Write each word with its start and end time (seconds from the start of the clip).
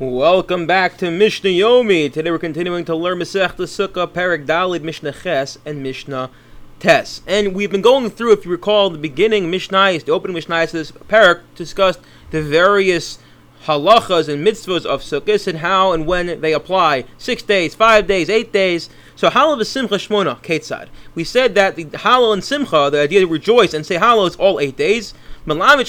Welcome 0.00 0.68
back 0.68 0.96
to 0.98 1.10
Mishnah 1.10 1.50
Yomi. 1.50 2.12
Today 2.12 2.30
we're 2.30 2.38
continuing 2.38 2.84
to 2.84 2.94
learn 2.94 3.18
Masech 3.18 3.56
the 3.56 3.64
Sukkah, 3.64 4.06
Perek 4.06 4.46
Dalid, 4.46 4.82
Mishnah 4.82 5.10
Ches, 5.10 5.58
and 5.66 5.82
Mishnah 5.82 6.30
Tes. 6.78 7.20
And 7.26 7.52
we've 7.52 7.72
been 7.72 7.82
going 7.82 8.08
through, 8.10 8.34
if 8.34 8.44
you 8.44 8.52
recall, 8.52 8.90
the 8.90 8.98
beginning 8.98 9.50
Mishnah, 9.50 9.98
the 9.98 10.12
opening 10.12 10.36
Mishnah 10.36 10.68
to 10.68 10.72
this 10.72 10.92
Perek, 10.92 11.40
discussed 11.56 11.98
the 12.30 12.40
various 12.40 13.18
halachas 13.64 14.28
and 14.28 14.46
mitzvahs 14.46 14.86
of 14.86 15.02
Sukkot 15.02 15.48
and 15.48 15.58
how 15.58 15.90
and 15.90 16.06
when 16.06 16.42
they 16.42 16.52
apply. 16.52 17.04
Six 17.18 17.42
days, 17.42 17.74
five 17.74 18.06
days, 18.06 18.30
eight 18.30 18.52
days. 18.52 18.88
So 19.16 19.30
Hallel 19.30 19.60
is 19.60 19.68
Simcha 19.68 19.96
Shmona, 19.96 20.40
Ketzad. 20.44 20.90
We 21.16 21.24
said 21.24 21.56
that 21.56 21.74
the 21.74 21.86
Hallel 21.86 22.34
and 22.34 22.44
Simcha, 22.44 22.88
the 22.92 23.00
idea 23.00 23.18
to 23.18 23.26
rejoice 23.26 23.74
and 23.74 23.84
say 23.84 23.96
Hallel 23.96 24.28
is 24.28 24.36
all 24.36 24.60
eight 24.60 24.76
days. 24.76 25.12
What 25.48 25.86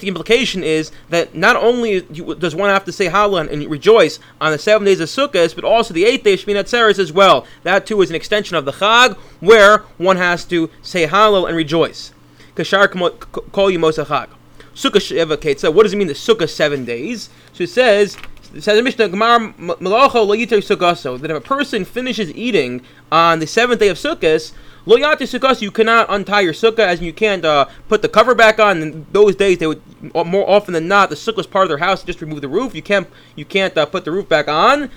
the 0.00 0.08
implication 0.08 0.64
is 0.64 0.90
that 1.10 1.34
not 1.34 1.56
only 1.56 2.00
does 2.00 2.54
one 2.54 2.70
have 2.70 2.84
to 2.84 2.92
say 2.92 3.08
Hallel 3.08 3.50
and 3.50 3.70
rejoice 3.70 4.18
on 4.40 4.52
the 4.52 4.58
seven 4.58 4.86
days 4.86 5.00
of 5.00 5.08
Sukkot, 5.08 5.54
but 5.54 5.64
also 5.64 5.92
the 5.92 6.04
eighth 6.04 6.24
day 6.24 6.36
Shmini 6.36 6.60
Atzeres 6.60 6.98
as 6.98 7.12
well. 7.12 7.46
That 7.62 7.86
too 7.86 8.00
is 8.02 8.10
an 8.10 8.16
extension 8.16 8.56
of 8.56 8.64
the 8.64 8.72
Chag, 8.72 9.16
where 9.40 9.78
one 9.98 10.16
has 10.16 10.44
to 10.46 10.70
say 10.80 11.06
Hallel 11.06 11.46
and 11.46 11.56
rejoice. 11.56 12.12
Kashar 12.56 12.90
kol 12.90 13.70
yimos 13.70 14.04
Chag. 14.04 14.28
Sukkah 14.74 15.00
Sheva 15.00 15.36
Ketzah. 15.36 15.72
What 15.72 15.84
does 15.84 15.92
it 15.92 15.96
mean 15.96 16.08
the 16.08 16.14
Sukkah 16.14 16.48
seven 16.48 16.84
days? 16.84 17.28
So 17.52 17.64
it 17.64 17.70
says 17.70 18.16
it 18.54 18.62
says 18.62 18.78
in 18.78 18.84
Mishnah 18.84 19.08
Gemara 19.08 19.52
Malacha 19.58 20.26
lo 20.26 20.34
yiter 20.34 20.58
Sukkaso 20.58 21.20
that 21.20 21.30
if 21.30 21.36
a 21.36 21.40
person 21.40 21.84
finishes 21.84 22.34
eating 22.34 22.82
on 23.10 23.38
the 23.38 23.46
seventh 23.46 23.80
day 23.80 23.88
of 23.88 23.96
Sukkot, 23.96 24.52
Lo 24.84 24.96
yati 24.96 25.22
sukkah, 25.22 25.60
you 25.60 25.70
cannot 25.70 26.06
untie 26.08 26.40
your 26.40 26.52
sukkah 26.52 26.80
as 26.80 27.00
you 27.00 27.12
can't 27.12 27.44
uh, 27.44 27.66
put 27.88 28.02
the 28.02 28.08
cover 28.08 28.34
back 28.34 28.58
on. 28.58 28.82
In 28.82 29.06
those 29.12 29.36
days, 29.36 29.58
they 29.58 29.66
would 29.68 29.80
more 30.12 30.48
often 30.50 30.74
than 30.74 30.88
not 30.88 31.08
the 31.08 31.14
sukkah 31.14 31.36
was 31.36 31.46
part 31.46 31.64
of 31.64 31.68
their 31.68 31.78
house. 31.78 32.02
Just 32.02 32.20
remove 32.20 32.40
the 32.40 32.48
roof. 32.48 32.74
You 32.74 32.82
can't 32.82 33.08
you 33.36 33.44
can't 33.44 33.76
uh, 33.78 33.86
put 33.86 34.04
the 34.04 34.10
roof 34.10 34.28
back 34.28 34.48
on. 34.48 34.90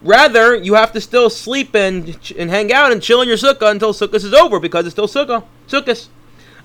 Rather, 0.00 0.54
you 0.54 0.74
have 0.74 0.92
to 0.92 1.00
still 1.00 1.28
sleep 1.28 1.74
and 1.74 2.16
and 2.38 2.50
hang 2.50 2.72
out 2.72 2.92
and 2.92 3.02
chill 3.02 3.20
in 3.20 3.26
your 3.26 3.36
sukkah 3.36 3.68
until 3.72 3.92
sukkah 3.92 4.14
is 4.14 4.32
over 4.32 4.60
because 4.60 4.86
it's 4.86 4.94
still 4.94 5.08
sukkah 5.08 5.42
sukkah. 5.66 6.08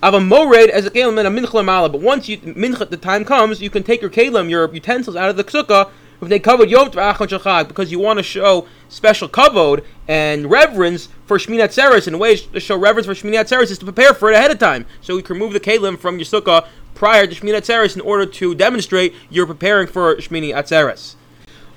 I've 0.02 0.14
a 0.14 0.20
mored 0.20 0.70
as 0.70 0.86
a 0.86 0.92
kalim 0.92 1.18
and 1.18 1.28
a 1.28 1.42
mincha 1.42 1.66
mala. 1.66 1.90
But 1.90 2.02
once 2.02 2.30
you 2.30 2.38
mincha, 2.38 2.90
the 2.90 2.98
time 2.98 3.26
comes, 3.26 3.62
you 3.62 3.70
can 3.70 3.84
take 3.84 4.02
your 4.02 4.12
kalim, 4.12 4.50
your 4.50 4.72
utensils 4.72 5.16
out 5.16 5.30
of 5.30 5.38
the 5.38 5.44
sukkah 5.44 5.90
if 6.22 6.30
they 6.30 6.40
covered 6.40 6.70
Yom 6.70 6.90
because 6.90 7.92
you 7.92 8.00
want 8.00 8.18
to 8.18 8.24
show 8.24 8.68
special 8.90 9.30
kavod 9.30 9.84
and 10.08 10.50
reverence 10.50 11.10
for 11.26 11.38
Shmini 11.38 11.60
Atzeres. 11.60 12.08
And 12.08 12.16
a 12.16 12.20
way 12.20 12.38
to 12.38 12.60
show 12.60 12.78
reverence 12.78 13.06
for 13.06 13.14
Shmini 13.14 13.40
Atzeres 13.40 13.72
is 13.72 13.78
to 13.80 13.86
prepare 13.86 14.14
for 14.14 14.32
it 14.32 14.36
ahead 14.36 14.52
of 14.52 14.60
time. 14.60 14.86
So 15.02 15.18
you 15.18 15.24
can 15.24 15.36
remove 15.36 15.54
the 15.54 15.60
kalim 15.60 15.98
from 15.98 16.18
your 16.18 16.26
sukkah 16.26 16.68
prior 16.96 17.28
to 17.28 17.36
Shmini 17.36 17.58
Atzeres 17.58 17.96
in 17.96 18.02
order 18.02 18.26
to 18.26 18.56
demonstrate 18.56 19.14
you're 19.30 19.48
preparing 19.48 19.88
for 19.88 20.16
Shmini 20.16 20.54
Atzeres. 20.54 21.16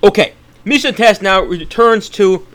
Okay, 0.03 0.35
Mishnah 0.65 0.93
Test 0.93 1.21
now 1.21 1.43
returns 1.43 2.09
to 2.11 2.47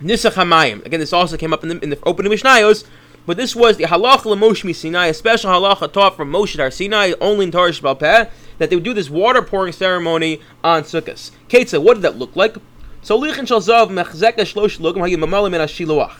Nisuch 0.00 0.32
Hamayim. 0.32 0.84
Again, 0.86 1.00
this 1.00 1.12
also 1.12 1.36
came 1.36 1.52
up 1.52 1.62
in 1.64 1.68
the, 1.68 1.78
in 1.80 1.90
the 1.90 1.98
opening 2.04 2.30
Mishnayos, 2.32 2.84
but 3.26 3.36
this 3.36 3.54
was 3.54 3.76
the 3.76 3.84
halacha 3.84 4.36
Moshe 4.36 4.74
Sinai, 4.74 5.06
a 5.06 5.14
special 5.14 5.50
halacha 5.50 5.92
taught 5.92 6.16
from 6.16 6.32
Moshe 6.32 6.58
Har 6.58 6.70
Sinai, 6.70 7.12
only 7.20 7.46
in 7.46 7.52
Torah 7.52 7.70
Shabbat 7.70 8.30
that 8.58 8.70
they 8.70 8.76
would 8.76 8.84
do 8.84 8.94
this 8.94 9.08
water 9.08 9.42
pouring 9.42 9.72
ceremony 9.72 10.40
on 10.62 10.82
Sukkot. 10.82 11.30
Ketza, 11.48 11.82
what 11.82 11.94
did 11.94 12.02
that 12.02 12.18
look 12.18 12.36
like? 12.36 12.56
So 13.02 13.18
lichin 13.18 13.46
shalzav 13.46 13.88
mechzeka 13.88 14.40
shlosh 14.40 14.78
lugim 14.78 14.98
hayim 14.98 15.50
min 15.50 15.60
shiloach. 15.62 16.14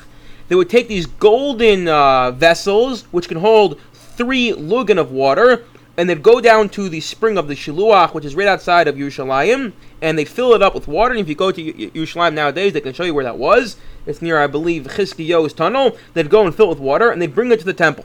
They 0.48 0.54
would 0.54 0.70
take 0.70 0.88
these 0.88 1.06
golden 1.06 1.86
uh, 1.86 2.32
vessels, 2.32 3.02
which 3.12 3.28
can 3.28 3.38
hold 3.38 3.78
three 3.92 4.52
lugan 4.52 4.98
of 4.98 5.12
water, 5.12 5.64
and 5.96 6.08
they'd 6.08 6.22
go 6.22 6.40
down 6.40 6.68
to 6.70 6.88
the 6.88 7.00
spring 7.00 7.36
of 7.36 7.48
the 7.48 7.54
Shiluach, 7.54 8.14
which 8.14 8.24
is 8.24 8.34
right 8.34 8.48
outside 8.48 8.88
of 8.88 8.96
Yerushalayim, 8.96 9.72
and 10.00 10.18
they 10.18 10.24
fill 10.24 10.54
it 10.54 10.62
up 10.62 10.74
with 10.74 10.88
water. 10.88 11.12
And 11.12 11.20
if 11.20 11.28
you 11.28 11.34
go 11.34 11.50
to 11.50 11.72
Yerushalayim 11.72 12.34
nowadays, 12.34 12.72
they 12.72 12.80
can 12.80 12.92
show 12.92 13.04
you 13.04 13.14
where 13.14 13.24
that 13.24 13.38
was. 13.38 13.76
It's 14.06 14.22
near, 14.22 14.40
I 14.40 14.46
believe, 14.46 14.84
Chizkiyo's 14.84 15.52
tunnel. 15.52 15.96
They'd 16.14 16.30
go 16.30 16.46
and 16.46 16.54
fill 16.54 16.66
it 16.66 16.70
with 16.70 16.78
water, 16.78 17.10
and 17.10 17.20
they'd 17.20 17.34
bring 17.34 17.52
it 17.52 17.58
to 17.60 17.66
the 17.66 17.74
temple. 17.74 18.04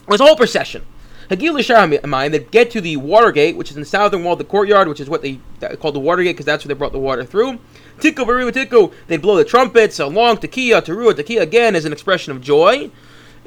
It 0.00 0.08
was 0.08 0.20
a 0.20 0.24
whole 0.24 0.36
procession. 0.36 0.84
Hagil 1.30 1.52
L'Shamayim, 1.52 2.30
they 2.30 2.38
get 2.38 2.70
to 2.70 2.80
the 2.80 2.96
water 2.96 3.30
gate, 3.30 3.56
which 3.56 3.70
is 3.70 3.76
in 3.76 3.82
the 3.82 3.86
southern 3.86 4.24
wall 4.24 4.32
of 4.32 4.38
the 4.38 4.44
courtyard, 4.44 4.88
which 4.88 5.00
is 5.00 5.10
what 5.10 5.20
they 5.20 5.38
call 5.78 5.92
the 5.92 6.00
water 6.00 6.22
gate 6.22 6.32
because 6.32 6.46
that's 6.46 6.64
where 6.64 6.74
they 6.74 6.78
brought 6.78 6.92
the 6.92 6.98
water 6.98 7.24
through. 7.24 7.58
Tikku 7.98 8.24
Bariwa 8.24 8.50
Tikku, 8.50 8.92
they 9.08 9.18
blow 9.18 9.36
the 9.36 9.44
trumpets, 9.44 9.98
along 9.98 10.38
Tekiah, 10.38 10.80
Teruah, 10.80 11.12
Tekiah 11.12 11.42
again 11.42 11.76
is 11.76 11.84
an 11.84 11.92
expression 11.92 12.32
of 12.32 12.40
joy. 12.40 12.90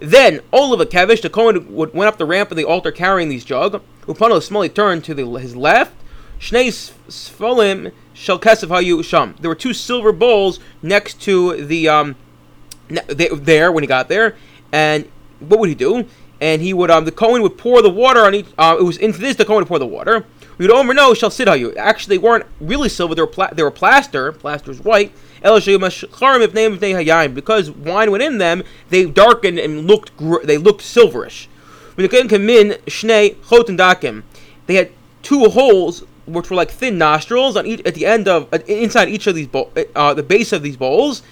Then 0.02 0.42
Olav 0.52 0.90
Kevish, 0.90 1.22
the 1.22 1.30
Kohen 1.30 1.74
went 1.74 2.08
up 2.08 2.18
the 2.18 2.26
ramp 2.26 2.50
of 2.50 2.58
the 2.58 2.66
altar 2.66 2.92
carrying 2.92 3.30
these 3.30 3.46
jug. 3.46 3.84
Upano 4.08 4.42
Smolly 4.42 4.74
turned 4.74 5.04
to 5.06 5.14
the, 5.14 5.26
his 5.36 5.56
left. 5.56 5.94
Shnei 6.40 6.70
Sfolim 7.08 7.92
Shel 8.14 8.40
Kesef 8.40 8.70
Hayu 8.70 9.04
Sham. 9.04 9.36
There 9.40 9.50
were 9.50 9.56
two 9.56 9.74
silver 9.74 10.12
bowls 10.12 10.60
next 10.82 11.22
to 11.22 11.64
the 11.64 11.88
um, 11.88 12.16
there 12.90 13.72
when 13.72 13.84
he 13.84 13.88
got 13.88 14.10
there, 14.10 14.36
and 14.72 15.08
what 15.40 15.60
would 15.60 15.70
he 15.70 15.76
do? 15.76 16.08
and 16.42 16.62
he 16.62 16.74
would 16.74 16.92
um 16.92 17.06
the 17.06 17.12
Cohen 17.12 17.42
would 17.44 17.58
pour 17.58 17.82
the 17.82 17.90
water 17.90 18.22
on 18.22 18.36
each. 18.36 18.48
Uh, 18.58 18.76
it 18.78 18.84
was 18.84 18.98
into 18.98 19.20
this 19.20 19.38
the 19.38 19.46
Cohen 19.46 19.60
would 19.60 19.68
pour 19.68 19.80
the 19.80 19.86
water. 19.86 20.26
Over 20.70 20.94
know 20.94 21.14
shall 21.14 21.32
sit 21.32 21.48
on 21.48 21.60
you. 21.60 21.76
Actually, 21.76 22.18
they 22.18 22.24
weren't 22.24 22.46
really 22.60 22.90
silver. 22.90 23.16
They 23.16 23.22
were 23.22 23.28
pla- 23.28 23.52
they 23.52 23.64
were 23.64 23.72
plaster. 23.72 24.32
Plaster 24.32 24.72
is 24.72 24.82
white. 24.82 25.12
Because 25.42 25.68
wine 27.72 28.12
went 28.12 28.24
in 28.24 28.38
them, 28.38 28.64
they 28.90 29.06
darkened 29.06 29.58
and 29.58 29.88
looked 29.88 30.16
gr- 30.18 30.44
they 30.44 30.58
looked 30.58 30.82
silverish. 30.82 31.48
They 31.96 32.08
had 34.76 34.92
two 35.24 35.50
holes 35.50 36.04
which 36.26 36.50
were 36.50 36.56
like 36.56 36.72
thin 36.72 36.98
nostrils 36.98 37.58
on 37.58 37.66
each 37.66 37.82
at 37.86 37.96
the 37.96 38.06
end 38.06 38.28
of 38.28 38.54
inside 38.70 39.10
each 39.10 39.28
of 39.28 39.36
these 39.36 39.48
bo- 39.48 39.72
uh, 39.96 40.14
the 40.14 40.24
base 40.24 40.54
of 40.54 40.62
these 40.62 40.78
bowls 40.78 41.24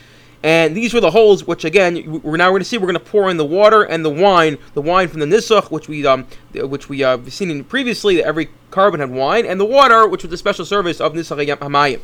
and 0.41 0.75
these 0.75 0.93
were 0.93 1.01
the 1.01 1.11
holes, 1.11 1.45
which 1.45 1.65
again 1.65 2.21
we're 2.21 2.37
now 2.37 2.49
going 2.49 2.61
to 2.61 2.65
see. 2.65 2.77
We're 2.77 2.91
going 2.91 2.93
to 2.93 3.11
pour 3.11 3.29
in 3.29 3.37
the 3.37 3.45
water 3.45 3.83
and 3.83 4.05
the 4.05 4.09
wine, 4.09 4.57
the 4.73 4.81
wine 4.81 5.09
from 5.09 5.19
the 5.19 5.25
nisuch, 5.25 5.69
which 5.69 5.89
we 5.89 6.05
um, 6.05 6.27
which 6.53 6.87
we 6.87 7.03
uh, 7.03 7.17
seen 7.27 7.51
in 7.51 7.65
previously. 7.65 8.17
That 8.17 8.25
every 8.25 8.49
korban 8.71 8.99
had 8.99 9.11
wine, 9.11 9.45
and 9.45 9.59
the 9.59 9.65
water, 9.65 10.07
which 10.07 10.23
was 10.23 10.31
the 10.31 10.37
special 10.37 10.65
service 10.65 10.99
of 10.99 11.13
nisuch 11.13 11.57
hamayim. 11.57 12.01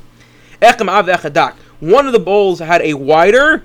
Echem 0.61 0.89
Av 0.89 1.57
One 1.79 2.07
of 2.07 2.13
the 2.13 2.19
bowls 2.19 2.59
had 2.59 2.81
a 2.81 2.93
wider 2.93 3.63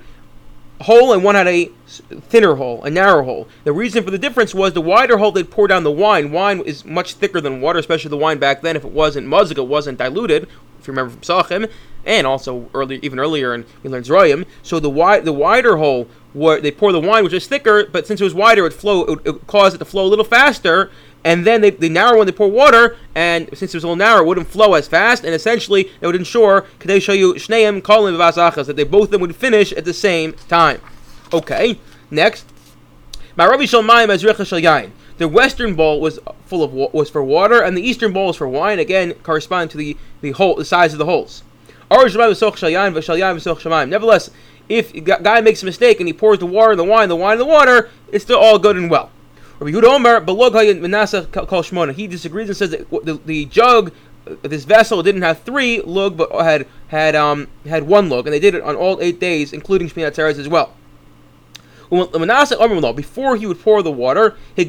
hole, 0.81 1.13
and 1.13 1.23
one 1.23 1.35
had 1.35 1.47
a 1.47 1.71
thinner 1.87 2.55
hole, 2.55 2.83
a 2.83 2.89
narrow 2.89 3.23
hole. 3.23 3.47
The 3.63 3.73
reason 3.73 4.03
for 4.03 4.11
the 4.11 4.17
difference 4.17 4.53
was 4.53 4.73
the 4.73 4.81
wider 4.81 5.17
hole 5.17 5.31
they'd 5.31 5.49
pour 5.49 5.67
down 5.67 5.83
the 5.83 5.91
wine. 5.91 6.31
Wine 6.31 6.61
is 6.61 6.85
much 6.85 7.13
thicker 7.13 7.41
than 7.41 7.61
water, 7.61 7.79
especially 7.79 8.09
the 8.09 8.17
wine 8.17 8.39
back 8.39 8.61
then. 8.61 8.75
If 8.75 8.83
it 8.83 8.91
wasn't 8.91 9.27
muzik, 9.27 9.57
it 9.57 9.67
wasn't 9.67 9.97
diluted. 9.97 10.47
If 10.81 10.87
you 10.87 10.91
remember 10.91 11.11
from 11.11 11.23
Sachem, 11.23 11.67
and 12.05 12.25
also 12.25 12.69
early, 12.73 12.99
even 13.03 13.19
earlier, 13.19 13.53
and 13.53 13.65
we 13.83 13.89
learned 13.89 14.05
Zroyim. 14.05 14.45
So 14.63 14.79
the 14.79 14.89
wide, 14.89 15.25
the 15.25 15.33
wider 15.33 15.77
hole 15.77 16.07
where 16.33 16.59
they 16.59 16.71
pour 16.71 16.91
the 16.91 16.99
wine, 16.99 17.23
which 17.23 17.33
is 17.33 17.47
thicker, 17.47 17.85
but 17.85 18.07
since 18.07 18.21
it 18.21 18.23
was 18.23 18.33
wider, 18.33 18.61
it 18.61 18.63
would 18.63 18.73
flow. 18.73 19.03
It 19.03 19.19
it 19.25 19.31
would 19.31 19.47
cause 19.47 19.73
it 19.73 19.77
to 19.79 19.85
flow 19.85 20.05
a 20.05 20.09
little 20.09 20.25
faster. 20.25 20.91
And 21.23 21.45
then 21.45 21.61
they, 21.61 21.69
the 21.69 21.89
narrow 21.89 22.17
one, 22.17 22.25
they 22.25 22.31
pour 22.31 22.49
water, 22.49 22.97
and 23.13 23.47
since 23.49 23.75
it 23.75 23.77
was 23.77 23.83
a 23.83 23.87
little 23.87 23.95
narrow, 23.95 24.21
it 24.21 24.25
wouldn't 24.25 24.47
flow 24.47 24.73
as 24.73 24.87
fast. 24.87 25.23
And 25.23 25.35
essentially, 25.35 25.91
it 26.01 26.07
would 26.07 26.15
ensure, 26.15 26.61
could 26.79 26.89
they 26.89 26.99
show 26.99 27.13
you 27.13 27.35
Shneim 27.35 27.83
Kolim 27.83 28.17
Vazachas, 28.17 28.65
that 28.65 28.75
they 28.75 28.83
both 28.83 29.05
of 29.05 29.11
them 29.11 29.21
would 29.21 29.35
finish 29.35 29.71
at 29.73 29.85
the 29.85 29.93
same 29.93 30.33
time. 30.47 30.81
Okay, 31.31 31.77
next. 32.09 32.51
Maravi 33.37 33.63
Shalmayim 33.63 34.09
as 34.09 34.23
Yain. 34.23 34.91
The 35.17 35.27
western 35.27 35.75
bowl 35.75 36.01
was 36.01 36.19
full 36.45 36.63
of 36.63 36.73
was 36.73 37.09
for 37.09 37.23
water, 37.23 37.61
and 37.61 37.77
the 37.77 37.81
eastern 37.81 38.13
bowl 38.13 38.27
was 38.27 38.37
for 38.37 38.47
wine. 38.47 38.79
Again, 38.79 39.13
corresponding 39.23 39.69
to 39.69 39.77
the 39.77 39.97
the 40.21 40.31
hole, 40.31 40.55
the 40.55 40.65
size 40.65 40.93
of 40.93 40.99
the 40.99 41.05
holes. 41.05 41.43
Nevertheless, 43.89 44.29
if 44.69 44.93
a 44.93 45.01
guy 45.01 45.41
makes 45.41 45.61
a 45.61 45.65
mistake 45.65 45.99
and 45.99 46.07
he 46.07 46.13
pours 46.13 46.39
the 46.39 46.45
water, 46.45 46.71
and 46.71 46.79
the 46.79 46.85
wine, 46.85 47.09
the 47.09 47.15
wine, 47.15 47.33
and 47.33 47.41
the 47.41 47.45
water, 47.45 47.89
it's 48.11 48.23
still 48.23 48.39
all 48.39 48.57
good 48.57 48.77
and 48.77 48.89
well. 48.89 49.11
He 49.59 49.67
disagrees 52.07 52.47
and 52.47 52.57
says 52.57 52.71
that 52.71 52.89
the, 52.89 53.19
the 53.25 53.45
jug, 53.45 53.91
this 54.41 54.63
vessel, 54.63 55.03
didn't 55.03 55.21
have 55.21 55.41
three 55.43 55.81
lug, 55.81 56.17
but 56.17 56.31
had 56.31 56.65
had 56.87 57.15
um 57.15 57.47
had 57.67 57.83
one 57.83 58.09
lug, 58.09 58.25
and 58.25 58.33
they 58.33 58.39
did 58.39 58.55
it 58.55 58.63
on 58.63 58.75
all 58.75 58.99
eight 59.01 59.19
days, 59.19 59.53
including 59.53 59.89
Shmini 59.89 60.09
Atzeres 60.09 60.39
as 60.39 60.47
well. 60.47 60.73
Oh, 61.91 62.93
before 62.93 63.35
he 63.35 63.45
would 63.45 63.61
pour 63.61 63.83
the 63.83 63.91
water, 63.91 64.37
they 64.55 64.63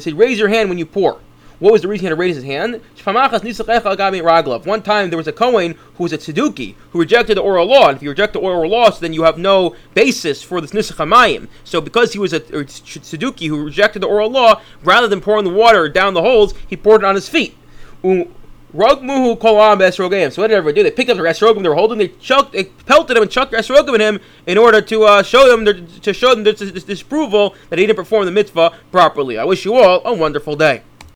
said, 0.00 0.14
raise 0.18 0.38
your 0.38 0.48
hand 0.48 0.68
when 0.68 0.78
you 0.78 0.86
pour. 0.86 1.18
What 1.58 1.72
was 1.72 1.80
the 1.80 1.88
reason 1.88 2.02
he 2.02 2.06
had 2.08 2.10
to 2.10 2.16
raise 2.16 2.36
his 2.36 2.44
hand? 2.44 2.82
One 3.02 4.82
time 4.82 5.08
there 5.08 5.16
was 5.16 5.26
a 5.26 5.32
Kohen 5.32 5.74
who 5.94 6.02
was 6.02 6.12
a 6.12 6.18
Tzeduki 6.18 6.74
who 6.90 6.98
rejected 6.98 7.38
the 7.38 7.40
oral 7.40 7.66
law. 7.66 7.88
And 7.88 7.96
if 7.96 8.02
you 8.02 8.10
reject 8.10 8.34
the 8.34 8.40
oral 8.40 8.70
law, 8.70 8.90
so 8.90 9.00
then 9.00 9.14
you 9.14 9.22
have 9.22 9.38
no 9.38 9.74
basis 9.94 10.42
for 10.42 10.60
this 10.60 10.72
Nisuch 10.72 10.96
Hamayim. 10.96 11.48
So 11.64 11.80
because 11.80 12.12
he 12.12 12.18
was 12.18 12.34
a 12.34 12.40
Tzeduki 12.40 13.48
who 13.48 13.64
rejected 13.64 14.02
the 14.02 14.06
oral 14.06 14.28
law, 14.30 14.60
rather 14.84 15.08
than 15.08 15.22
pouring 15.22 15.44
the 15.44 15.50
water 15.50 15.88
down 15.88 16.12
the 16.12 16.20
holes, 16.20 16.52
he 16.68 16.76
poured 16.76 17.00
it 17.00 17.06
on 17.06 17.14
his 17.14 17.26
feet. 17.28 17.56
Rogmuhu 18.76 19.38
kolam 19.38 19.78
esrogim. 19.80 20.32
So 20.32 20.42
what 20.42 20.48
did 20.48 20.56
everyone 20.56 20.74
do? 20.74 20.82
They 20.82 20.90
picked 20.90 21.10
up 21.10 21.16
the 21.16 21.22
esrogim 21.22 21.62
they 21.62 21.68
were 21.68 21.74
holding. 21.74 21.98
They 21.98 22.08
chucked, 22.08 22.52
they 22.52 22.64
pelted 22.64 23.16
him 23.16 23.22
and 23.22 23.32
chucked 23.32 23.52
the 23.52 23.58
esrogim 23.58 23.94
at 23.94 24.00
him 24.00 24.20
in 24.46 24.58
order 24.58 24.82
to 24.82 25.04
uh, 25.04 25.22
show 25.22 25.48
them 25.48 25.64
their, 25.64 25.74
to 25.74 26.12
show 26.12 26.34
them 26.34 26.44
this 26.44 26.58
disapproval 26.58 27.54
that 27.70 27.78
he 27.78 27.86
didn't 27.86 27.96
perform 27.96 28.26
the 28.26 28.32
mitzvah 28.32 28.72
properly. 28.90 29.38
I 29.38 29.44
wish 29.44 29.64
you 29.64 29.74
all 29.74 30.02
a 30.04 30.12
wonderful 30.12 30.56
day. 30.56 30.82